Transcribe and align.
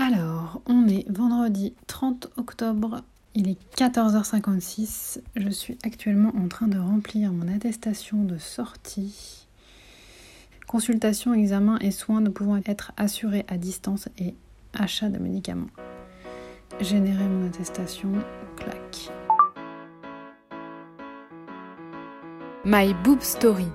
Alors, 0.00 0.62
on 0.66 0.86
est 0.86 1.10
vendredi 1.10 1.74
30 1.88 2.28
octobre, 2.36 3.02
il 3.34 3.48
est 3.48 3.58
14h56. 3.76 5.20
Je 5.34 5.48
suis 5.48 5.76
actuellement 5.82 6.32
en 6.36 6.46
train 6.46 6.68
de 6.68 6.78
remplir 6.78 7.32
mon 7.32 7.52
attestation 7.52 8.22
de 8.22 8.38
sortie. 8.38 9.48
Consultation, 10.68 11.34
examen 11.34 11.78
et 11.80 11.90
soins 11.90 12.20
ne 12.20 12.28
pouvant 12.28 12.60
être 12.64 12.92
assurés 12.96 13.44
à 13.48 13.58
distance 13.58 14.08
et 14.18 14.36
achat 14.72 15.08
de 15.08 15.18
médicaments. 15.18 15.70
Générer 16.78 17.24
mon 17.24 17.48
attestation, 17.48 18.12
clac. 18.54 19.10
My 22.64 22.94
Boob 23.02 23.20
Story, 23.20 23.66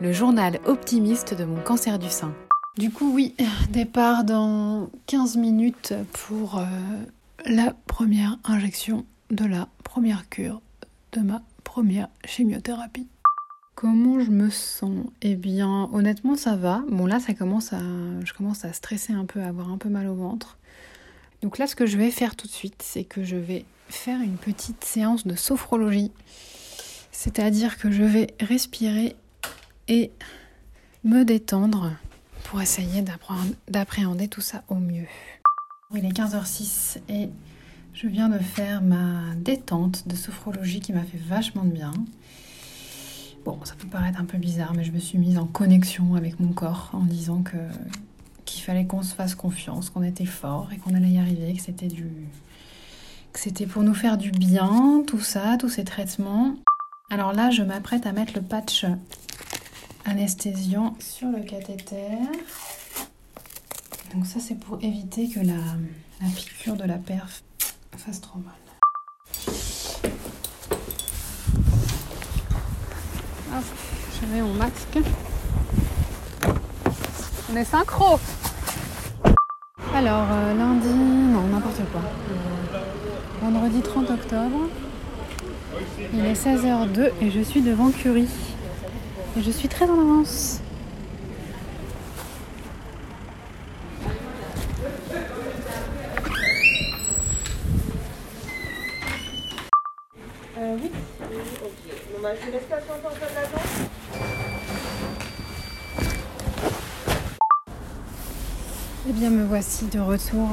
le 0.00 0.12
journal 0.12 0.58
optimiste 0.66 1.34
de 1.34 1.44
mon 1.44 1.60
cancer 1.60 2.00
du 2.00 2.08
sein. 2.08 2.34
Du 2.78 2.92
coup, 2.92 3.12
oui, 3.12 3.34
départ 3.70 4.22
dans 4.22 4.88
15 5.06 5.36
minutes 5.36 5.94
pour 6.12 6.58
euh, 6.58 6.64
la 7.44 7.74
première 7.88 8.38
injection 8.44 9.04
de 9.32 9.44
la 9.44 9.66
première 9.82 10.28
cure 10.28 10.62
de 11.10 11.20
ma 11.20 11.42
première 11.64 12.06
chimiothérapie. 12.24 13.08
Comment 13.74 14.20
je 14.20 14.30
me 14.30 14.48
sens? 14.48 15.06
Eh 15.22 15.34
bien, 15.34 15.88
honnêtement, 15.92 16.36
ça 16.36 16.54
va. 16.54 16.84
Bon, 16.88 17.06
là, 17.06 17.18
ça 17.18 17.34
commence 17.34 17.72
à, 17.72 17.80
je 18.24 18.32
commence 18.32 18.64
à 18.64 18.72
stresser 18.72 19.12
un 19.12 19.24
peu, 19.24 19.42
à 19.42 19.48
avoir 19.48 19.70
un 19.72 19.78
peu 19.78 19.88
mal 19.88 20.06
au 20.06 20.14
ventre. 20.14 20.56
Donc 21.42 21.58
là, 21.58 21.66
ce 21.66 21.74
que 21.74 21.84
je 21.84 21.98
vais 21.98 22.12
faire 22.12 22.36
tout 22.36 22.46
de 22.46 22.52
suite, 22.52 22.80
c'est 22.80 23.02
que 23.02 23.24
je 23.24 23.36
vais 23.36 23.64
faire 23.88 24.20
une 24.20 24.36
petite 24.36 24.84
séance 24.84 25.26
de 25.26 25.34
sophrologie. 25.34 26.12
C'est-à-dire 27.10 27.76
que 27.76 27.90
je 27.90 28.04
vais 28.04 28.28
respirer 28.38 29.16
et 29.88 30.12
me 31.02 31.24
détendre 31.24 31.90
pour 32.48 32.62
essayer 32.62 33.04
d'appréhender 33.68 34.26
tout 34.28 34.40
ça 34.40 34.62
au 34.68 34.76
mieux. 34.76 35.06
Il 35.94 36.04
est 36.04 36.16
15h06 36.16 36.98
et 37.10 37.28
je 37.92 38.06
viens 38.06 38.30
de 38.30 38.38
faire 38.38 38.80
ma 38.80 39.34
détente 39.36 40.08
de 40.08 40.16
sophrologie 40.16 40.80
qui 40.80 40.94
m'a 40.94 41.02
fait 41.02 41.18
vachement 41.18 41.64
de 41.64 41.70
bien. 41.70 41.92
Bon, 43.44 43.58
ça 43.64 43.74
peut 43.74 43.86
paraître 43.86 44.18
un 44.18 44.24
peu 44.24 44.38
bizarre, 44.38 44.72
mais 44.74 44.82
je 44.82 44.92
me 44.92 44.98
suis 44.98 45.18
mise 45.18 45.36
en 45.36 45.44
connexion 45.44 46.14
avec 46.14 46.40
mon 46.40 46.52
corps 46.52 46.90
en 46.94 47.04
disant 47.04 47.42
que 47.42 47.56
qu'il 48.46 48.62
fallait 48.62 48.86
qu'on 48.86 49.02
se 49.02 49.14
fasse 49.14 49.34
confiance, 49.34 49.90
qu'on 49.90 50.02
était 50.02 50.24
fort 50.24 50.70
et 50.72 50.78
qu'on 50.78 50.94
allait 50.94 51.10
y 51.10 51.18
arriver, 51.18 51.52
que 51.52 51.62
c'était 51.62 51.88
du 51.88 52.06
que 53.34 53.40
c'était 53.40 53.66
pour 53.66 53.82
nous 53.82 53.94
faire 53.94 54.16
du 54.16 54.30
bien, 54.30 55.02
tout 55.06 55.20
ça, 55.20 55.58
tous 55.58 55.68
ces 55.68 55.84
traitements. 55.84 56.56
Alors 57.10 57.34
là, 57.34 57.50
je 57.50 57.62
m'apprête 57.62 58.06
à 58.06 58.12
mettre 58.12 58.32
le 58.36 58.42
patch 58.42 58.86
anesthésiant 60.08 60.94
sur 61.00 61.28
le 61.28 61.40
cathéter. 61.40 62.08
Donc 64.14 64.26
ça 64.26 64.40
c'est 64.40 64.54
pour 64.54 64.78
éviter 64.82 65.28
que 65.28 65.40
la, 65.40 65.54
la 66.22 66.28
piqûre 66.34 66.76
de 66.76 66.84
la 66.84 66.96
perf 66.96 67.42
fasse 67.96 68.20
trop 68.20 68.38
mal. 68.38 68.54
Hop, 73.54 73.64
je 74.20 74.26
mets 74.32 74.40
mon 74.40 74.54
masque. 74.54 74.98
On 77.52 77.56
est 77.56 77.64
synchro 77.64 78.18
Alors 79.94 80.26
euh, 80.30 80.54
lundi, 80.54 80.88
non 80.88 81.42
n'importe 81.48 81.82
quoi. 81.92 82.02
Vendredi 83.42 83.82
30 83.82 84.10
octobre. 84.10 84.68
Il 86.14 86.24
est 86.24 86.32
16h02 86.32 87.10
et 87.20 87.30
je 87.30 87.40
suis 87.40 87.60
devant 87.60 87.90
Curie. 87.90 88.28
Je 89.40 89.52
suis 89.52 89.68
très 89.68 89.84
en 89.84 90.00
avance. 90.00 90.60
Euh, 100.58 100.76
oui. 100.82 100.90
Ok. 100.90 101.94
Bon, 102.12 102.22
bah, 102.22 102.30
je 102.34 102.50
laisse 102.50 102.62
patienter 102.68 103.06
en 103.06 103.10
salle 103.10 103.34
d'attente. 103.34 103.60
Eh 109.08 109.12
bien, 109.12 109.30
me 109.30 109.44
voici 109.44 109.84
de 109.84 110.00
retour 110.00 110.48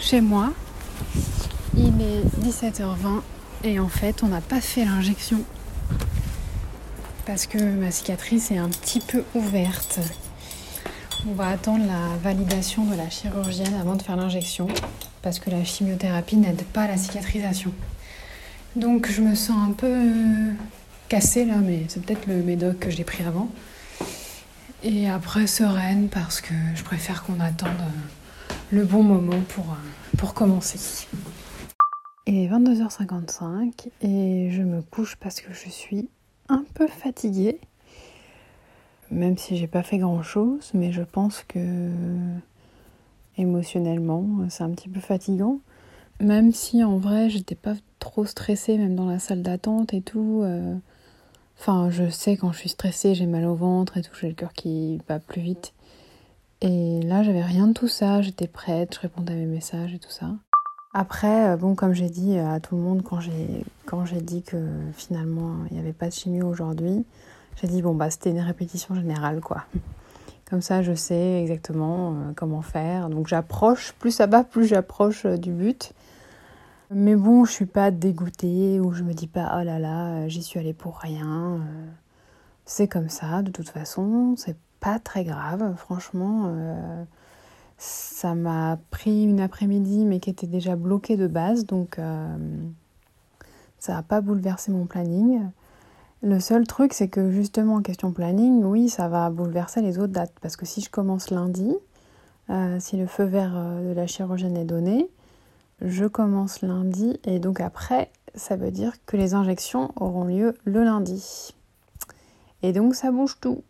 chez 0.00 0.20
moi. 0.20 0.50
Il 1.76 2.02
est 2.02 2.24
17h20 2.44 3.22
et 3.62 3.78
en 3.78 3.88
fait, 3.88 4.24
on 4.24 4.28
n'a 4.28 4.40
pas 4.40 4.60
fait 4.60 4.84
l'injection 4.84 5.44
parce 7.28 7.46
que 7.46 7.58
ma 7.58 7.90
cicatrice 7.90 8.50
est 8.52 8.56
un 8.56 8.70
petit 8.70 9.00
peu 9.00 9.22
ouverte. 9.34 10.00
On 11.28 11.34
va 11.34 11.48
attendre 11.48 11.84
la 11.86 12.16
validation 12.22 12.86
de 12.86 12.94
la 12.94 13.10
chirurgienne 13.10 13.74
avant 13.78 13.96
de 13.96 14.02
faire 14.02 14.16
l'injection 14.16 14.66
parce 15.20 15.38
que 15.38 15.50
la 15.50 15.62
chimiothérapie 15.62 16.38
n'aide 16.38 16.62
pas 16.62 16.84
à 16.84 16.88
la 16.88 16.96
cicatrisation. 16.96 17.70
Donc 18.76 19.10
je 19.10 19.20
me 19.20 19.34
sens 19.34 19.58
un 19.68 19.72
peu 19.72 20.06
cassée 21.10 21.44
là, 21.44 21.56
mais 21.56 21.82
c'est 21.88 22.02
peut-être 22.02 22.26
le 22.26 22.42
médoc 22.42 22.78
que 22.78 22.88
j'ai 22.88 23.04
pris 23.04 23.22
avant. 23.24 23.50
Et 24.82 25.06
après 25.10 25.46
sereine 25.46 26.08
parce 26.08 26.40
que 26.40 26.54
je 26.74 26.82
préfère 26.82 27.24
qu'on 27.24 27.40
attende 27.40 27.76
le 28.70 28.84
bon 28.86 29.02
moment 29.02 29.42
pour, 29.48 29.76
pour 30.16 30.32
commencer. 30.32 31.06
Il 32.26 32.38
est 32.38 32.48
22h55 32.48 33.90
et 34.00 34.48
je 34.50 34.62
me 34.62 34.80
couche 34.80 35.16
parce 35.16 35.42
que 35.42 35.52
je 35.52 35.68
suis 35.68 36.08
un 36.48 36.64
peu 36.74 36.86
fatiguée, 36.86 37.60
même 39.10 39.38
si 39.38 39.56
j'ai 39.56 39.66
pas 39.66 39.82
fait 39.82 39.98
grand 39.98 40.22
chose, 40.22 40.70
mais 40.74 40.92
je 40.92 41.02
pense 41.02 41.42
que 41.46 41.90
émotionnellement 43.36 44.26
c'est 44.48 44.64
un 44.64 44.70
petit 44.70 44.88
peu 44.88 45.00
fatigant. 45.00 45.60
Même 46.20 46.52
si 46.52 46.84
en 46.84 46.98
vrai 46.98 47.30
j'étais 47.30 47.54
pas 47.54 47.74
trop 48.00 48.24
stressée, 48.26 48.78
même 48.78 48.96
dans 48.96 49.06
la 49.06 49.18
salle 49.18 49.42
d'attente 49.42 49.94
et 49.94 50.02
tout. 50.02 50.42
euh, 50.44 50.76
Enfin, 51.60 51.90
je 51.90 52.08
sais 52.10 52.36
quand 52.36 52.52
je 52.52 52.58
suis 52.60 52.68
stressée, 52.70 53.14
j'ai 53.14 53.26
mal 53.26 53.44
au 53.46 53.54
ventre 53.54 53.96
et 53.98 54.02
tout, 54.02 54.14
j'ai 54.20 54.28
le 54.28 54.34
cœur 54.34 54.52
qui 54.54 55.00
bat 55.08 55.18
plus 55.20 55.42
vite. 55.42 55.74
Et 56.62 57.02
là, 57.02 57.22
j'avais 57.22 57.42
rien 57.42 57.68
de 57.68 57.72
tout 57.74 57.88
ça, 57.88 58.22
j'étais 58.22 58.48
prête, 58.48 58.94
je 58.96 59.00
répondais 59.00 59.34
à 59.34 59.36
mes 59.36 59.46
messages 59.46 59.94
et 59.94 59.98
tout 59.98 60.10
ça. 60.10 60.36
Après, 60.94 61.50
euh, 61.50 61.56
bon, 61.56 61.74
comme 61.74 61.92
j'ai 61.92 62.08
dit 62.08 62.38
à 62.38 62.60
tout 62.60 62.76
le 62.76 62.82
monde 62.82 63.02
quand 63.02 63.20
j'ai 63.20 64.20
dit 64.20 64.42
que 64.42 64.56
finalement 64.94 65.56
il 65.70 65.74
n'y 65.74 65.80
avait 65.80 65.92
pas 65.92 66.08
de 66.08 66.12
chimio 66.12 66.46
aujourd'hui, 66.46 67.04
j'ai 67.60 67.68
dit 67.68 67.82
bon 67.82 67.94
bah 67.94 68.10
c'était 68.10 68.30
une 68.30 68.40
répétition 68.40 68.94
générale 68.94 69.40
quoi. 69.40 69.64
Comme 70.50 70.62
ça, 70.62 70.82
je 70.82 70.94
sais 70.94 71.42
exactement 71.42 72.12
euh, 72.12 72.32
comment 72.34 72.62
faire. 72.62 73.10
Donc 73.10 73.26
j'approche, 73.26 73.92
plus 73.98 74.12
ça 74.12 74.26
va, 74.26 74.44
plus 74.44 74.64
j'approche 74.66 75.26
euh, 75.26 75.36
du 75.36 75.52
but. 75.52 75.92
Mais 76.90 77.16
bon, 77.16 77.44
je 77.44 77.52
suis 77.52 77.66
pas 77.66 77.90
dégoûtée 77.90 78.80
ou 78.80 78.92
je 78.92 79.02
me 79.02 79.12
dis 79.12 79.26
pas 79.26 79.58
oh 79.60 79.62
là 79.64 79.78
là, 79.78 80.22
euh, 80.24 80.28
j'y 80.28 80.42
suis 80.42 80.58
allée 80.58 80.72
pour 80.72 80.98
rien. 80.98 81.56
Euh, 81.56 81.86
C'est 82.64 82.88
comme 82.88 83.10
ça, 83.10 83.42
de 83.42 83.50
toute 83.50 83.68
façon, 83.68 84.34
c'est 84.38 84.56
pas 84.80 84.98
très 84.98 85.24
grave. 85.24 85.74
Franchement, 85.76 86.44
euh, 86.46 87.04
ça 87.78 88.34
m'a 88.34 88.78
pris 88.90 89.22
une 89.22 89.40
après-midi, 89.40 90.04
mais 90.04 90.18
qui 90.18 90.30
était 90.30 90.48
déjà 90.48 90.74
bloquée 90.74 91.16
de 91.16 91.28
base, 91.28 91.64
donc 91.64 91.98
euh, 91.98 92.36
ça 93.78 93.94
n'a 93.94 94.02
pas 94.02 94.20
bouleversé 94.20 94.72
mon 94.72 94.86
planning. 94.86 95.40
Le 96.20 96.40
seul 96.40 96.66
truc, 96.66 96.92
c'est 96.92 97.06
que 97.06 97.30
justement, 97.30 97.76
en 97.76 97.82
question 97.82 98.12
planning, 98.12 98.64
oui, 98.64 98.88
ça 98.88 99.06
va 99.06 99.30
bouleverser 99.30 99.80
les 99.80 100.00
autres 100.00 100.12
dates. 100.12 100.34
Parce 100.42 100.56
que 100.56 100.66
si 100.66 100.80
je 100.80 100.90
commence 100.90 101.30
lundi, 101.30 101.76
euh, 102.50 102.80
si 102.80 102.96
le 102.96 103.06
feu 103.06 103.22
vert 103.22 103.52
euh, 103.54 103.90
de 103.90 103.94
la 103.94 104.08
chirurgienne 104.08 104.56
est 104.56 104.64
donné, 104.64 105.08
je 105.80 106.06
commence 106.06 106.62
lundi. 106.62 107.20
Et 107.22 107.38
donc 107.38 107.60
après, 107.60 108.10
ça 108.34 108.56
veut 108.56 108.72
dire 108.72 108.94
que 109.06 109.16
les 109.16 109.34
injections 109.34 109.92
auront 109.94 110.24
lieu 110.24 110.54
le 110.64 110.82
lundi. 110.82 111.54
Et 112.62 112.72
donc 112.72 112.96
ça 112.96 113.12
bouge 113.12 113.38
tout. 113.40 113.62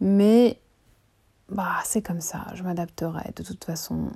Mais 0.00 0.58
bah, 1.48 1.80
c'est 1.84 2.02
comme 2.02 2.20
ça, 2.20 2.46
je 2.54 2.62
m'adapterai 2.62 3.32
de 3.36 3.42
toute 3.42 3.64
façon. 3.64 4.10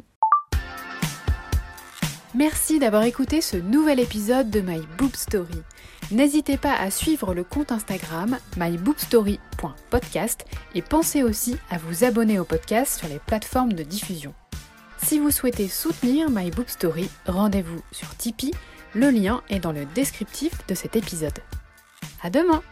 Merci 2.34 2.78
d'avoir 2.78 3.02
écouté 3.02 3.40
ce 3.40 3.56
nouvel 3.56 3.98
épisode 3.98 4.50
de 4.50 4.60
My 4.60 4.80
Boob 4.98 5.16
Story. 5.16 5.62
N'hésitez 6.12 6.56
pas 6.56 6.74
à 6.74 6.90
suivre 6.90 7.34
le 7.34 7.42
compte 7.42 7.72
Instagram 7.72 8.38
myboobstory.podcast 8.56 10.44
et 10.74 10.82
pensez 10.82 11.22
aussi 11.24 11.56
à 11.70 11.78
vous 11.78 12.04
abonner 12.04 12.38
au 12.38 12.44
podcast 12.44 12.98
sur 12.98 13.08
les 13.08 13.18
plateformes 13.18 13.72
de 13.72 13.82
diffusion. 13.82 14.32
Si 15.02 15.18
vous 15.18 15.30
souhaitez 15.30 15.68
soutenir 15.68 16.30
My 16.30 16.50
Boob 16.50 16.68
Story, 16.68 17.08
rendez-vous 17.26 17.80
sur 17.90 18.14
Tipeee, 18.16 18.54
le 18.94 19.10
lien 19.10 19.42
est 19.48 19.60
dans 19.60 19.72
le 19.72 19.84
descriptif 19.86 20.52
de 20.66 20.74
cet 20.74 20.94
épisode. 20.94 21.38
À 22.22 22.30
demain! 22.30 22.62